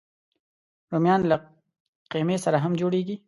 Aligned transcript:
رومیان 0.91 1.21
له 1.29 1.37
قیمې 2.11 2.37
سره 2.45 2.57
هم 2.63 2.71
جوړېږي 2.81 3.15